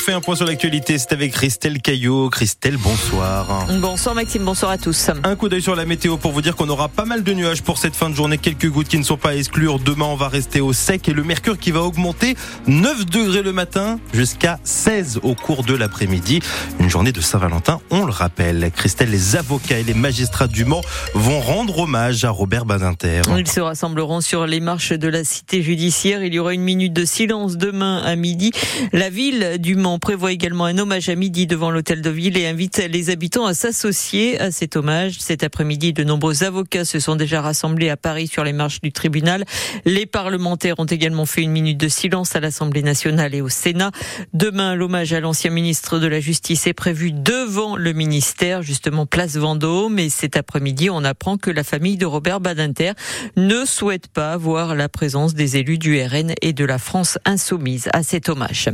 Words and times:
fait 0.00 0.12
un 0.12 0.20
point 0.20 0.34
sur 0.34 0.46
l'actualité. 0.46 0.98
C'est 0.98 1.12
avec 1.12 1.32
Christelle 1.32 1.80
Caillot. 1.80 2.30
Christelle, 2.30 2.76
bonsoir. 2.78 3.66
Bonsoir 3.80 4.14
Maxime, 4.14 4.44
bonsoir 4.44 4.70
à 4.70 4.78
tous. 4.78 5.10
Un 5.22 5.36
coup 5.36 5.48
d'œil 5.48 5.62
sur 5.62 5.76
la 5.76 5.84
météo 5.84 6.16
pour 6.16 6.32
vous 6.32 6.42
dire 6.42 6.56
qu'on 6.56 6.68
aura 6.68 6.88
pas 6.88 7.04
mal 7.04 7.22
de 7.22 7.32
nuages 7.32 7.62
pour 7.62 7.78
cette 7.78 7.94
fin 7.94 8.08
de 8.08 8.14
journée. 8.14 8.38
Quelques 8.38 8.68
gouttes 8.68 8.88
qui 8.88 8.98
ne 8.98 9.02
sont 9.02 9.16
pas 9.16 9.30
à 9.30 9.34
exclure. 9.34 9.78
Demain, 9.78 10.06
on 10.06 10.16
va 10.16 10.28
rester 10.28 10.60
au 10.60 10.72
sec 10.72 11.08
et 11.08 11.12
le 11.12 11.22
mercure 11.22 11.58
qui 11.58 11.70
va 11.70 11.82
augmenter 11.82 12.36
9 12.66 13.06
degrés 13.06 13.42
le 13.42 13.52
matin 13.52 13.98
jusqu'à 14.14 14.58
16 14.64 15.20
au 15.22 15.34
cours 15.34 15.64
de 15.64 15.74
l'après-midi. 15.74 16.40
Une 16.78 16.88
journée 16.88 17.12
de 17.12 17.20
Saint-Valentin, 17.20 17.80
on 17.90 18.04
le 18.04 18.12
rappelle. 18.12 18.70
Christelle, 18.74 19.10
les 19.10 19.36
avocats 19.36 19.78
et 19.78 19.84
les 19.84 19.94
magistrats 19.94 20.48
du 20.48 20.64
Mans 20.64 20.82
vont 21.14 21.40
rendre 21.40 21.78
hommage 21.78 22.24
à 22.24 22.30
Robert 22.30 22.64
Badinter. 22.64 23.22
Ils 23.36 23.48
se 23.48 23.60
rassembleront 23.60 24.20
sur 24.20 24.46
les 24.46 24.60
marches 24.60 24.92
de 24.92 25.08
la 25.08 25.24
cité 25.24 25.62
judiciaire. 25.62 26.24
Il 26.24 26.32
y 26.32 26.38
aura 26.38 26.54
une 26.54 26.62
minute 26.62 26.92
de 26.92 27.04
silence 27.04 27.56
demain 27.56 28.02
à 28.04 28.16
midi. 28.16 28.52
La 28.92 29.10
ville 29.10 29.56
du 29.58 29.76
Mans 29.76 29.90
prévoit 30.00 30.32
également 30.32 30.64
un 30.64 30.78
hommage 30.78 31.08
à 31.08 31.14
midi 31.14 31.46
devant 31.46 31.70
l'hôtel 31.70 32.02
de 32.02 32.10
ville 32.10 32.36
et 32.36 32.46
invite 32.46 32.78
les 32.78 33.10
habitants 33.10 33.46
à 33.46 33.54
s'associer 33.54 34.40
à 34.40 34.50
cet 34.50 34.74
hommage. 34.74 35.16
Cet 35.20 35.44
après-midi, 35.44 35.92
de 35.92 36.02
nombreux 36.02 36.42
avocats 36.42 36.84
se 36.84 36.98
sont 36.98 37.16
déjà 37.16 37.40
rassemblés 37.42 37.90
à 37.90 37.96
Paris 37.96 38.26
sur 38.26 38.42
les 38.42 38.52
marches 38.52 38.80
du 38.80 38.90
tribunal. 38.90 39.44
Les 39.84 40.06
parlementaires 40.06 40.80
ont 40.80 40.86
également 40.86 41.26
fait 41.26 41.42
une 41.42 41.52
minute 41.52 41.78
de 41.78 41.88
silence 41.88 42.34
à 42.34 42.40
l'Assemblée 42.40 42.82
nationale 42.82 43.34
et 43.34 43.42
au 43.42 43.48
Sénat. 43.48 43.92
Demain, 44.32 44.74
l'hommage 44.74 45.12
à 45.12 45.20
l'ancien 45.20 45.50
ministre 45.50 45.98
de 45.98 46.06
la 46.06 46.18
Justice 46.18 46.66
est 46.66 46.72
prévu 46.72 47.12
devant 47.12 47.76
le 47.76 47.92
ministère, 47.92 48.62
justement 48.62 49.04
place 49.06 49.36
Vendôme. 49.36 49.98
Et 49.98 50.08
cet 50.08 50.36
après-midi, 50.36 50.88
on 50.88 51.04
apprend 51.04 51.36
que 51.36 51.50
la 51.50 51.62
famille 51.62 51.98
de 51.98 52.06
Robert 52.06 52.40
Badinter 52.40 52.92
ne 53.36 53.66
souhaite 53.66 54.08
pas 54.08 54.36
voir 54.38 54.74
la 54.74 54.88
présence 54.88 55.34
des 55.34 55.58
élus 55.58 55.78
du 55.78 56.00
RN 56.02 56.32
et 56.40 56.54
de 56.54 56.64
la 56.64 56.78
France 56.78 57.18
insoumise 57.26 57.90
à 57.92 58.02
cet 58.02 58.30
hommage. 58.30 58.70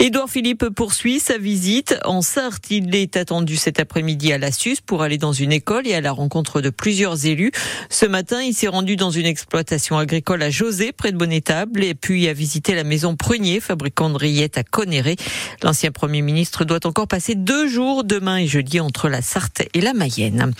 Édouard 0.00 0.28
Philippe 0.28 0.45
poursuit 0.54 1.20
sa 1.20 1.38
visite 1.38 1.96
en 2.04 2.22
Sarthe. 2.22 2.70
Il 2.70 2.94
est 2.94 3.16
attendu 3.16 3.56
cet 3.56 3.80
après-midi 3.80 4.32
à 4.32 4.38
l'Assus 4.38 4.76
pour 4.84 5.02
aller 5.02 5.18
dans 5.18 5.32
une 5.32 5.52
école 5.52 5.86
et 5.86 5.94
à 5.94 6.00
la 6.00 6.12
rencontre 6.12 6.60
de 6.60 6.70
plusieurs 6.70 7.26
élus. 7.26 7.50
Ce 7.90 8.06
matin, 8.06 8.42
il 8.42 8.54
s'est 8.54 8.68
rendu 8.68 8.96
dans 8.96 9.10
une 9.10 9.26
exploitation 9.26 9.98
agricole 9.98 10.42
à 10.42 10.50
José, 10.50 10.92
près 10.92 11.12
de 11.12 11.16
Bonnetable, 11.16 11.82
et 11.82 11.94
puis 11.94 12.28
a 12.28 12.32
visité 12.32 12.74
la 12.74 12.84
maison 12.84 13.16
Prunier, 13.16 13.60
fabricant 13.60 14.10
de 14.10 14.16
rillettes 14.16 14.58
à 14.58 14.62
Conéré. 14.62 15.16
L'ancien 15.62 15.90
Premier 15.90 16.22
ministre 16.22 16.64
doit 16.64 16.86
encore 16.86 17.08
passer 17.08 17.34
deux 17.34 17.68
jours 17.68 18.04
demain 18.04 18.38
et 18.38 18.46
jeudi 18.46 18.80
entre 18.80 19.08
la 19.08 19.22
Sarthe 19.22 19.62
et 19.74 19.80
la 19.80 19.94
Mayenne. 19.94 20.52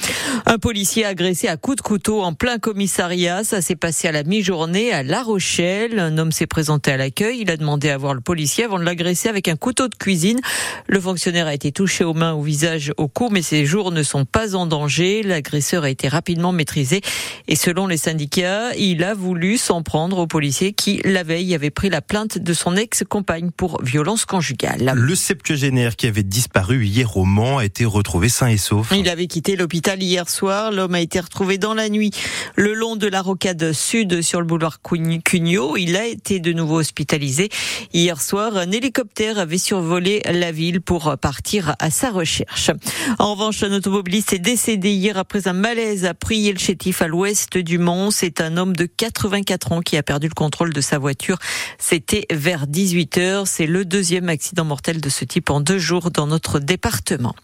Un 0.46 0.58
policier 0.58 1.04
agressé 1.04 1.48
à 1.48 1.56
coups 1.56 1.76
de 1.76 1.82
couteau 1.82 2.22
en 2.22 2.32
plein 2.32 2.58
commissariat. 2.58 3.44
Ça 3.44 3.60
s'est 3.60 3.76
passé 3.76 4.08
à 4.08 4.12
la 4.12 4.22
mi-journée 4.22 4.92
à 4.92 5.02
La 5.02 5.22
Rochelle. 5.22 5.98
Un 5.98 6.18
homme 6.18 6.32
s'est 6.32 6.46
présenté 6.46 6.92
à 6.92 6.96
l'accueil. 6.96 7.40
Il 7.40 7.50
a 7.50 7.56
demandé 7.56 7.90
à 7.90 7.98
voir 7.98 8.14
le 8.14 8.20
policier 8.20 8.64
avant 8.64 8.78
de 8.78 8.84
l'agresser 8.84 9.28
avec 9.28 9.48
un 9.48 9.56
couteau 9.76 9.88
de 9.88 9.94
cuisine. 9.94 10.40
Le 10.86 10.98
fonctionnaire 10.98 11.46
a 11.46 11.52
été 11.52 11.70
touché 11.70 12.02
aux 12.02 12.14
mains, 12.14 12.32
au 12.32 12.40
visage, 12.40 12.94
au 12.96 13.08
cou, 13.08 13.28
mais 13.30 13.42
ses 13.42 13.66
jours 13.66 13.92
ne 13.92 14.02
sont 14.02 14.24
pas 14.24 14.54
en 14.54 14.64
danger. 14.64 15.22
L'agresseur 15.22 15.84
a 15.84 15.90
été 15.90 16.08
rapidement 16.08 16.50
maîtrisé 16.50 17.02
et 17.46 17.56
selon 17.56 17.86
les 17.86 17.98
syndicats, 17.98 18.74
il 18.76 19.04
a 19.04 19.12
voulu 19.12 19.58
s'en 19.58 19.82
prendre 19.82 20.16
au 20.16 20.26
policier 20.26 20.72
qui, 20.72 21.02
la 21.04 21.24
veille, 21.24 21.54
avait 21.54 21.68
pris 21.68 21.90
la 21.90 22.00
plainte 22.00 22.38
de 22.38 22.54
son 22.54 22.74
ex-compagne 22.74 23.50
pour 23.54 23.82
violence 23.82 24.24
conjugale. 24.24 24.92
Le 24.94 25.14
septuagénaire 25.14 25.96
qui 25.96 26.06
avait 26.06 26.22
disparu 26.22 26.86
hier 26.86 27.14
au 27.18 27.26
Mans 27.26 27.58
a 27.58 27.66
été 27.66 27.84
retrouvé 27.84 28.30
sain 28.30 28.48
et 28.48 28.56
sauf. 28.56 28.92
Il 28.96 29.10
avait 29.10 29.26
quitté 29.26 29.56
l'hôpital 29.56 30.02
hier 30.02 30.30
soir. 30.30 30.72
L'homme 30.72 30.94
a 30.94 31.00
été 31.00 31.20
retrouvé 31.20 31.58
dans 31.58 31.74
la 31.74 31.90
nuit 31.90 32.12
le 32.54 32.72
long 32.72 32.96
de 32.96 33.08
la 33.08 33.20
rocade 33.20 33.72
sud 33.72 34.22
sur 34.22 34.40
le 34.40 34.46
boulevard 34.46 34.80
Cugnot. 34.80 35.76
Il 35.76 35.96
a 35.96 36.06
été 36.06 36.40
de 36.40 36.54
nouveau 36.54 36.78
hospitalisé. 36.78 37.50
Hier 37.92 38.22
soir, 38.22 38.56
un 38.56 38.70
hélicoptère 38.70 39.38
avait 39.38 39.58
survoler 39.66 40.22
la 40.32 40.52
ville 40.52 40.80
pour 40.80 41.16
partir 41.18 41.74
à 41.80 41.90
sa 41.90 42.10
recherche. 42.10 42.70
En 43.18 43.32
revanche, 43.32 43.64
un 43.64 43.72
automobiliste 43.72 44.32
est 44.32 44.38
décédé 44.38 44.90
hier 44.90 45.18
après 45.18 45.48
un 45.48 45.54
malaise 45.54 46.04
à 46.04 46.14
Priel 46.14 46.56
chétif 46.56 47.02
à 47.02 47.08
l'ouest 47.08 47.58
du 47.58 47.78
Mont. 47.78 48.12
C'est 48.12 48.40
un 48.40 48.58
homme 48.58 48.76
de 48.76 48.84
84 48.84 49.72
ans 49.72 49.80
qui 49.80 49.96
a 49.96 50.04
perdu 50.04 50.28
le 50.28 50.34
contrôle 50.34 50.72
de 50.72 50.80
sa 50.80 50.98
voiture. 50.98 51.38
C'était 51.80 52.26
vers 52.30 52.68
18 52.68 53.18
h 53.18 53.46
C'est 53.46 53.66
le 53.66 53.84
deuxième 53.84 54.28
accident 54.28 54.64
mortel 54.64 55.00
de 55.00 55.08
ce 55.08 55.24
type 55.24 55.50
en 55.50 55.60
deux 55.60 55.78
jours 55.78 56.12
dans 56.12 56.28
notre 56.28 56.60
département. 56.60 57.34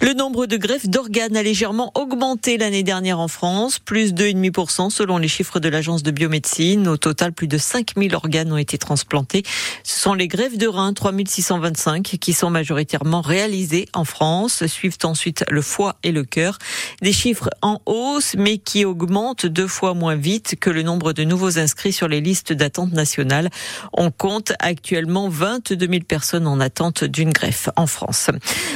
Le 0.00 0.12
nombre 0.12 0.46
de 0.46 0.56
greffes 0.56 0.88
d'organes 0.88 1.36
a 1.36 1.42
légèrement 1.42 1.90
augmenté 1.96 2.56
l'année 2.56 2.84
dernière 2.84 3.18
en 3.18 3.28
France, 3.28 3.80
plus 3.80 4.14
de 4.14 4.22
2,5% 4.26 4.90
selon 4.90 5.18
les 5.18 5.28
chiffres 5.28 5.58
de 5.58 5.68
l'agence 5.68 6.04
de 6.04 6.12
biomédecine. 6.12 6.86
Au 6.86 6.96
total, 6.96 7.32
plus 7.32 7.48
de 7.48 7.58
5000 7.58 8.14
organes 8.14 8.52
ont 8.52 8.58
été 8.58 8.78
transplantés. 8.78 9.42
Ce 9.82 9.98
sont 9.98 10.14
les 10.14 10.28
greffes 10.28 10.56
de 10.56 10.68
reins, 10.68 10.92
3620 10.92 11.63
qui 11.72 12.32
sont 12.32 12.50
majoritairement 12.50 13.20
réalisés 13.20 13.86
en 13.94 14.04
France. 14.04 14.66
Suivent 14.66 14.98
ensuite 15.04 15.44
le 15.48 15.62
foie 15.62 15.96
et 16.02 16.12
le 16.12 16.24
cœur. 16.24 16.58
Des 17.00 17.12
chiffres 17.12 17.50
en 17.62 17.80
hausse, 17.86 18.34
mais 18.36 18.58
qui 18.58 18.84
augmentent 18.84 19.46
deux 19.46 19.66
fois 19.66 19.94
moins 19.94 20.16
vite 20.16 20.56
que 20.60 20.70
le 20.70 20.82
nombre 20.82 21.12
de 21.12 21.24
nouveaux 21.24 21.58
inscrits 21.58 21.92
sur 21.92 22.08
les 22.08 22.20
listes 22.20 22.52
d'attente 22.52 22.92
nationales. 22.92 23.50
On 23.92 24.10
compte 24.10 24.52
actuellement 24.58 25.28
22 25.28 25.86
000 25.86 26.00
personnes 26.06 26.46
en 26.46 26.60
attente 26.60 27.04
d'une 27.04 27.30
greffe 27.30 27.68
en 27.76 27.86
France. 27.86 28.30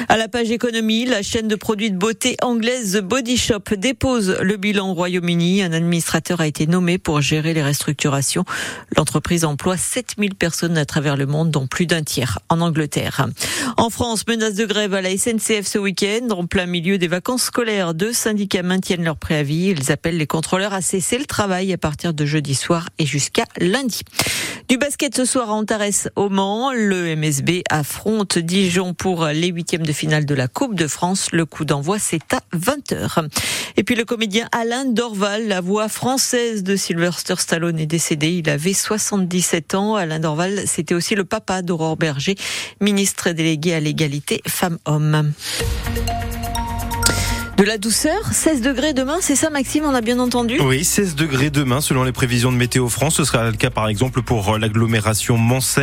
À 0.08 0.16
la 0.16 0.28
page 0.28 0.50
économie, 0.50 1.04
la 1.04 1.22
chaîne 1.22 1.48
de 1.48 1.56
produits 1.56 1.90
de 1.90 1.96
beauté 1.96 2.36
anglaise 2.42 2.92
The 2.92 3.02
Body 3.02 3.36
Shop 3.36 3.74
dépose 3.76 4.36
le 4.40 4.56
bilan 4.56 4.90
au 4.90 4.94
Royaume-Uni. 4.94 5.62
Un 5.62 5.72
administrateur 5.72 6.40
a 6.40 6.46
été 6.46 6.66
nommé 6.66 6.98
pour 6.98 7.20
gérer 7.20 7.52
les 7.52 7.62
restructurations. 7.62 8.44
L'entreprise 8.96 9.44
emploie 9.44 9.76
7000 9.76 10.34
personnes 10.34 10.78
à 10.78 10.84
travers 10.84 11.16
le 11.16 11.26
monde, 11.26 11.50
dont 11.50 11.66
plus 11.66 11.86
d'un 11.86 12.02
tiers 12.02 12.38
en 12.48 12.60
Angleterre. 12.60 12.77
En 13.76 13.90
France, 13.90 14.26
menace 14.26 14.54
de 14.54 14.64
grève 14.64 14.94
à 14.94 15.02
la 15.02 15.16
SNCF 15.16 15.66
ce 15.66 15.78
week-end. 15.78 16.28
En 16.30 16.46
plein 16.46 16.66
milieu 16.66 16.98
des 16.98 17.08
vacances 17.08 17.44
scolaires, 17.44 17.94
deux 17.94 18.12
syndicats 18.12 18.62
maintiennent 18.62 19.04
leur 19.04 19.16
préavis. 19.16 19.74
Ils 19.76 19.92
appellent 19.92 20.16
les 20.16 20.26
contrôleurs 20.26 20.74
à 20.74 20.80
cesser 20.80 21.18
le 21.18 21.26
travail 21.26 21.72
à 21.72 21.78
partir 21.78 22.14
de 22.14 22.24
jeudi 22.24 22.54
soir 22.54 22.88
et 22.98 23.06
jusqu'à 23.06 23.44
lundi. 23.60 24.02
Du 24.68 24.76
basket 24.76 25.16
ce 25.16 25.24
soir 25.24 25.50
à 25.50 25.52
Antares 25.54 26.08
au 26.16 26.28
Mans. 26.28 26.72
Le 26.72 27.16
MSB 27.16 27.62
affronte 27.70 28.38
Dijon 28.38 28.94
pour 28.94 29.26
les 29.26 29.48
huitièmes 29.48 29.86
de 29.86 29.92
finale 29.92 30.26
de 30.26 30.34
la 30.34 30.48
Coupe 30.48 30.74
de 30.74 30.86
France. 30.86 31.28
Le 31.32 31.46
coup 31.46 31.64
d'envoi, 31.64 31.98
c'est 31.98 32.34
à 32.34 32.40
20h. 32.56 33.28
Et 33.76 33.84
puis 33.84 33.94
le 33.94 34.04
comédien 34.04 34.48
Alain 34.52 34.84
Dorval, 34.84 35.48
la 35.48 35.60
voix 35.60 35.88
française 35.88 36.62
de 36.62 36.76
Sylvester 36.76 37.36
Stallone, 37.38 37.78
est 37.78 37.86
décédé. 37.86 38.28
Il 38.28 38.50
avait 38.50 38.74
77 38.74 39.74
ans. 39.74 39.94
Alain 39.94 40.18
Dorval, 40.18 40.62
c'était 40.66 40.94
aussi 40.94 41.14
le 41.14 41.24
papa 41.24 41.62
d'Aurore 41.62 41.96
Berger, 41.96 42.34
ministre 42.80 43.30
délégué 43.30 43.74
à 43.74 43.80
l'égalité 43.80 44.40
femmes-hommes. 44.46 45.32
De 47.58 47.64
la 47.64 47.76
douceur, 47.76 48.20
16 48.30 48.60
degrés 48.60 48.92
demain, 48.92 49.16
c'est 49.20 49.34
ça 49.34 49.50
Maxime, 49.50 49.82
on 49.84 49.92
a 49.92 50.00
bien 50.00 50.20
entendu? 50.20 50.60
Oui, 50.60 50.84
16 50.84 51.16
degrés 51.16 51.50
demain 51.50 51.80
selon 51.80 52.04
les 52.04 52.12
prévisions 52.12 52.52
de 52.52 52.56
Météo 52.56 52.88
France. 52.88 53.16
Ce 53.16 53.24
sera 53.24 53.50
le 53.50 53.56
cas 53.56 53.70
par 53.70 53.88
exemple 53.88 54.22
pour 54.22 54.56
l'agglomération 54.58 55.36
Mansay. 55.36 55.76